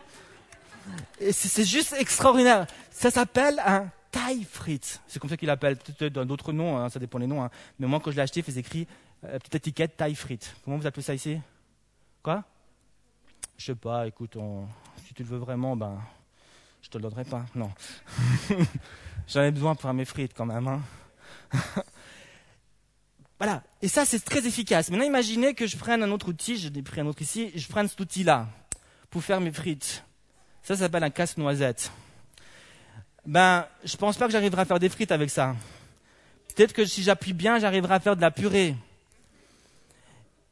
[1.18, 2.66] Et c'est juste extraordinaire.
[2.90, 5.00] Ça s'appelle un taille frite.
[5.06, 5.76] C'est comme ça qu'il l'appelle.
[5.76, 7.42] Peut-être d'autres noms, hein, ça dépend des noms.
[7.42, 7.50] Hein.
[7.78, 8.86] Mais moi, quand je l'ai acheté, il faisait écrit
[9.24, 10.54] euh, petite étiquette taille frite.
[10.64, 11.38] Comment vous appelez ça ici?
[12.22, 12.44] Quoi?
[13.60, 14.06] Je sais pas.
[14.06, 14.38] Écoute,
[15.06, 16.00] si tu le veux vraiment, ben,
[16.80, 17.44] je te le donnerai pas.
[17.54, 17.70] Non.
[19.28, 20.66] J'en ai besoin pour faire mes frites quand même.
[20.66, 20.80] Hein.
[23.38, 23.62] voilà.
[23.82, 24.88] Et ça, c'est très efficace.
[24.88, 26.56] Maintenant, imaginez que je prenne un autre outil.
[26.56, 27.52] J'ai pris un autre ici.
[27.54, 28.48] Je prenne cet outil-là
[29.10, 30.04] pour faire mes frites.
[30.62, 31.92] Ça, ça s'appelle un casse-noisette.
[33.26, 35.54] Ben, je pense pas que j'arriverai à faire des frites avec ça.
[36.56, 38.74] Peut-être que si j'appuie bien, j'arriverai à faire de la purée.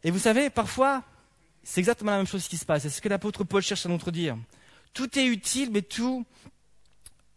[0.04, 1.02] Et vous savez, parfois,
[1.70, 2.85] c'est exactement la même chose qui se passe.
[2.85, 4.38] C'est ce que l'apôtre Paul cherche à nous dire.
[4.94, 6.24] Tout est utile, mais tout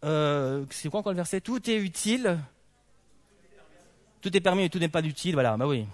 [0.06, 2.38] euh, c'est quoi encore le verset Tout est utile.
[4.22, 5.34] Tout est permis, mais tout n'est pas utile.
[5.34, 5.84] Voilà, bah oui.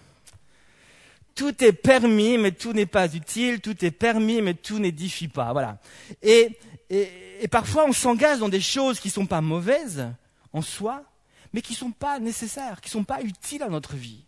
[1.34, 3.60] Tout est permis, mais tout n'est pas utile.
[3.60, 5.52] Tout est permis, mais tout n'édifie pas.
[5.52, 5.78] Voilà.
[6.22, 6.56] Et,
[6.90, 10.06] et, parfois, on s'engage dans des choses qui ne sont pas mauvaises
[10.52, 11.02] en soi,
[11.52, 14.24] mais qui ne sont pas nécessaires, qui ne sont pas utiles à notre vie.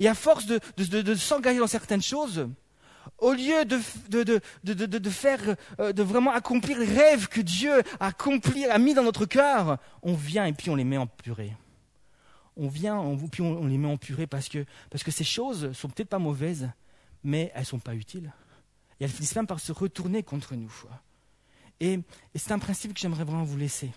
[0.00, 2.48] Et à force de, de s'engager dans certaines choses,
[3.18, 3.78] au lieu de,
[4.64, 5.40] de, faire,
[5.80, 9.78] euh, de vraiment accomplir les rêves que Dieu a, accompli, a mis dans notre cœur,
[10.02, 11.54] on vient et puis on les met en purée.
[12.56, 15.72] On vient, on, puis on, les met en purée parce que, parce que ces choses
[15.72, 16.68] sont peut-être pas mauvaises,
[17.24, 18.32] mais elles sont pas utiles.
[19.00, 20.72] Et elles finissent même par se retourner contre nous.
[21.80, 23.90] Et, et c'est un principe que j'aimerais vraiment vous laisser.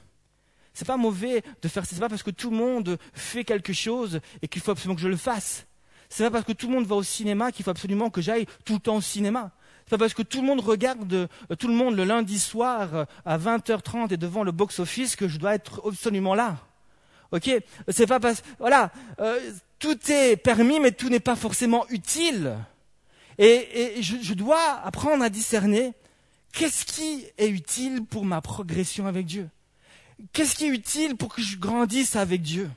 [0.74, 3.72] C'est pas mauvais de faire ça, c'est pas parce que tout le monde fait quelque
[3.74, 5.66] chose et qu'il faut absolument que je le fasse.
[6.10, 8.46] C'est pas parce que tout le monde va au cinéma qu'il faut absolument que j'aille
[8.64, 9.52] tout le temps au cinéma.
[9.86, 11.28] C'est pas parce que tout le monde regarde euh,
[11.60, 15.38] tout le monde le lundi soir euh, à 20h30 et devant le box-office que je
[15.38, 16.58] dois être absolument là.
[17.32, 17.52] Ok?
[17.90, 19.40] C'est pas parce voilà, euh,
[19.78, 22.56] tout est permis, mais tout n'est pas forcément utile.
[23.38, 25.94] Et, je, je dois apprendre à discerner
[26.52, 29.50] qu'est-ce qui est utile pour ma progression avec Dieu.
[30.34, 32.72] Qu'est-ce qui est utile pour que je grandisse avec Dieu?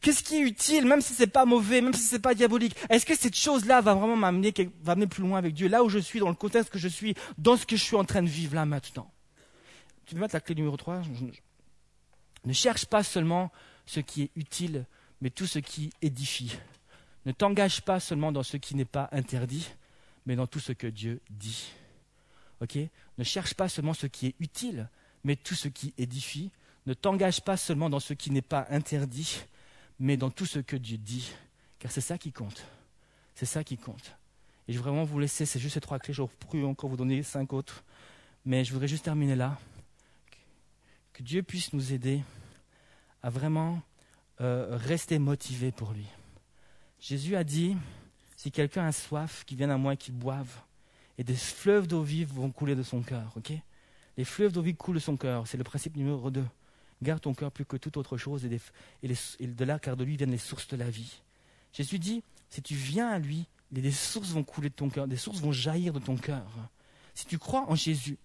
[0.00, 2.76] Qu'est-ce qui est utile, même si c'est pas mauvais, même si c'est pas diabolique?
[2.88, 5.88] Est-ce que cette chose-là va vraiment m'amener, va amener plus loin avec Dieu, là où
[5.88, 8.22] je suis, dans le contexte que je suis, dans ce que je suis en train
[8.22, 9.10] de vivre là maintenant
[10.06, 11.02] Tu peux mettre la clé numéro 3
[12.44, 13.50] Ne cherche pas seulement
[13.86, 14.86] ce qui est utile,
[15.20, 16.56] mais tout ce qui édifie.
[17.26, 19.68] Ne t'engage pas seulement dans ce qui n'est pas interdit,
[20.26, 21.72] mais dans tout ce que Dieu dit.
[22.60, 22.78] Ok?
[23.18, 24.88] Ne cherche pas seulement ce qui est utile,
[25.24, 26.50] mais tout ce qui édifie.
[26.86, 29.44] Ne t'engage pas seulement dans ce qui n'est pas interdit,
[30.02, 31.32] mais dans tout ce que Dieu dit,
[31.78, 32.66] car c'est ça qui compte.
[33.36, 34.16] C'est ça qui compte.
[34.66, 36.96] Et je vais vraiment vous laisser, c'est juste ces trois clés, j'aurais pu encore vous
[36.96, 37.84] donner cinq autres,
[38.44, 39.60] mais je voudrais juste terminer là.
[41.12, 42.20] Que Dieu puisse nous aider
[43.22, 43.80] à vraiment
[44.40, 46.06] euh, rester motivé pour lui.
[46.98, 47.76] Jésus a dit,
[48.36, 50.62] si quelqu'un a soif, qu'il vienne à moi et qu'il boive,
[51.16, 53.32] et des fleuves d'eau vive vont couler de son cœur.
[53.36, 53.52] ok?
[54.16, 56.46] Les fleuves d'eau vive coulent de son cœur, c'est le principe numéro deux.
[57.02, 60.30] Garde ton cœur plus que toute autre chose, et, de là, car de lui viennent
[60.30, 61.20] les sources de la vie.
[61.72, 65.16] Jésus dit, si tu viens à lui, des sources vont couler de ton cœur, des
[65.16, 66.46] sources vont jaillir de ton cœur.
[67.14, 68.18] Si tu crois en Jésus,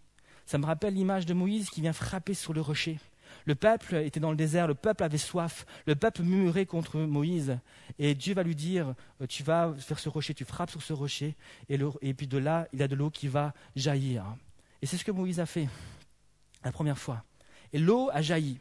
[0.45, 2.99] ça me rappelle l'image de Moïse qui vient frapper sur le rocher.
[3.45, 7.57] Le peuple était dans le désert, le peuple avait soif, le peuple murmurait contre Moïse.
[7.99, 10.93] Et Dieu va lui dire, euh, tu vas faire ce rocher, tu frappes sur ce
[10.93, 11.35] rocher,
[11.69, 14.23] et, et puis de là, il y a de l'eau qui va jaillir.
[14.81, 15.67] Et c'est ce que Moïse a fait
[16.63, 17.23] la première fois.
[17.73, 18.59] Et l'eau a jailli.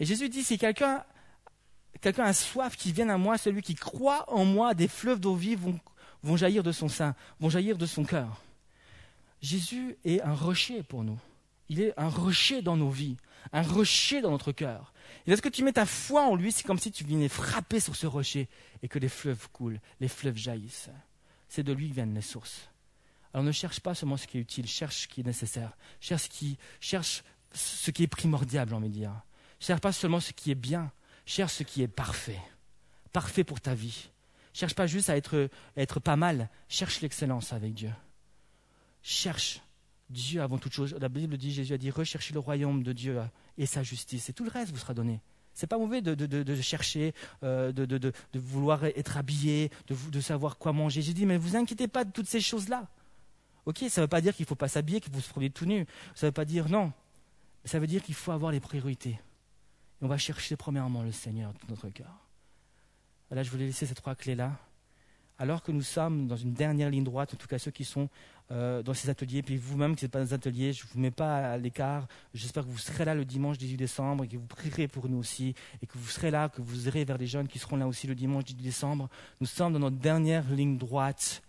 [0.00, 1.04] Et Jésus dit, si quelqu'un
[2.02, 5.60] a soif, qu'il vienne à moi, celui qui croit en moi, des fleuves d'eau vive
[5.60, 5.78] vont,
[6.22, 8.40] vont jaillir de son sein, vont jaillir de son cœur.
[9.42, 11.18] Jésus est un rocher pour nous.
[11.68, 13.16] Il est un rocher dans nos vies,
[13.52, 14.92] un rocher dans notre cœur.
[15.26, 17.94] Et lorsque tu mets ta foi en lui, c'est comme si tu venais frapper sur
[17.94, 18.48] ce rocher
[18.82, 20.90] et que les fleuves coulent, les fleuves jaillissent.
[21.48, 22.70] C'est de lui que viennent les sources.
[23.32, 26.22] Alors ne cherche pas seulement ce qui est utile, cherche ce qui est nécessaire, cherche
[26.22, 29.12] ce qui, cherche ce qui est primordial, j'ai envie de dire.
[29.60, 30.90] Cherche pas seulement ce qui est bien,
[31.26, 32.40] cherche ce qui est parfait.
[33.12, 34.08] Parfait pour ta vie.
[34.52, 37.92] Cherche pas juste à être, pas mal, cherche l'excellence avec Dieu.
[39.02, 39.60] Cherche
[40.08, 40.96] Dieu avant toute chose.
[41.00, 43.20] La Bible dit, Jésus a dit, recherchez le royaume de Dieu
[43.58, 45.20] et sa justice, et tout le reste vous sera donné.
[45.52, 51.02] C'est pas mauvais de, chercher, euh, de, vouloir être habillé, de, savoir quoi manger.
[51.02, 52.88] J'ai dit, mais vous inquiétez pas de toutes ces choses-là.
[53.66, 55.50] Ok, ça ne veut pas dire qu'il ne faut pas s'habiller, qu'il faut se promener
[55.50, 55.86] tout nu.
[56.14, 56.92] Ça ne veut pas dire non.
[57.64, 59.20] Ça veut dire qu'il faut avoir les priorités.
[60.00, 62.26] Et on va chercher premièrement le Seigneur de notre cœur.
[63.30, 64.58] Là, je voulais laisser ces trois clés-là
[65.40, 68.10] alors que nous sommes dans une dernière ligne droite, en tout cas ceux qui sont
[68.52, 71.00] euh, dans ces ateliers, puis vous-même qui n'êtes pas dans les ateliers, je ne vous
[71.00, 72.06] mets pas à l'écart.
[72.34, 75.16] J'espère que vous serez là le dimanche 18 décembre et que vous prierez pour nous
[75.16, 77.86] aussi, et que vous serez là, que vous irez vers les jeunes qui seront là
[77.86, 79.08] aussi le dimanche 18 décembre.
[79.40, 81.42] Nous sommes dans notre dernière ligne droite,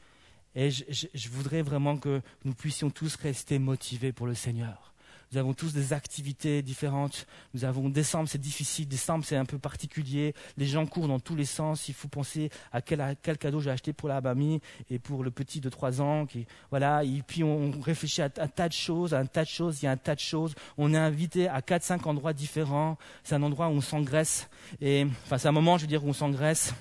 [0.56, 4.91] et je voudrais vraiment que nous puissions tous rester motivés pour le Seigneur.
[5.32, 7.26] Nous avons tous des activités différentes.
[7.54, 8.88] Nous avons décembre, c'est difficile.
[8.88, 10.34] Décembre, c'est un peu particulier.
[10.58, 11.88] Les gens courent dans tous les sens.
[11.88, 15.62] Il faut penser à quel, cadeau j'ai acheté pour la mamie et pour le petit
[15.62, 16.26] de trois ans.
[16.26, 17.06] Qui, voilà.
[17.06, 19.82] Et puis on réfléchit à un tas de choses, à un tas de choses.
[19.82, 20.54] Il y a un tas de choses.
[20.78, 22.98] On est invité à quatre, cinq endroits différents.
[23.24, 24.50] C'est un endroit où on s'engraisse.
[24.82, 26.74] Et enfin, c'est un moment, je veux dire, où on s'engraisse.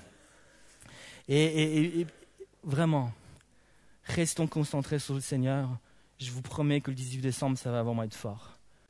[1.29, 2.05] et
[2.65, 3.13] vraiment,
[4.05, 5.69] restons concentrés sur le Seigneur
[6.21, 8.60] je vous promets que le 18 décembre, ça va vraiment être fort.